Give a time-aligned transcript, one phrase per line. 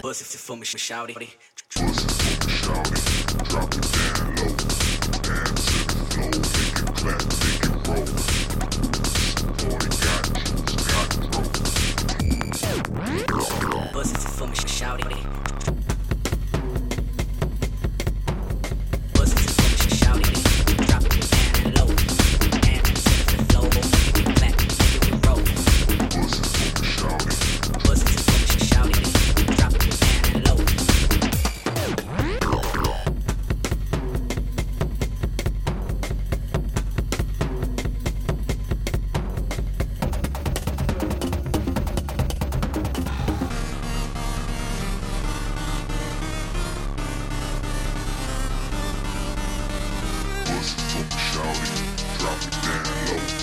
[0.00, 1.14] Pussy for me, shouty.
[1.14, 1.28] Pussy
[1.74, 3.00] for me, shouty.
[3.48, 4.52] Drop it down low.
[5.20, 6.30] Dance to the floor.
[6.56, 8.04] Make it clap, make it roll.
[9.60, 10.48] Boy, got it,
[10.88, 11.24] got it,
[13.60, 13.80] bro.
[13.92, 15.18] Pussy for me, shouty.
[50.62, 53.39] Shouting, drop it down low.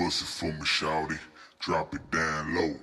[0.00, 1.18] Bust it for me, shouty.
[1.58, 2.74] Drop it down low.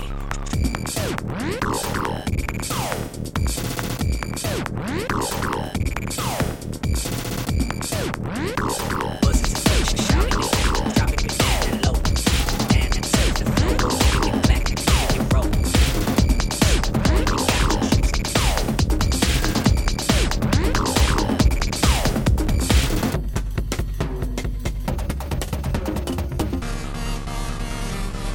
[0.00, 1.59] Bye.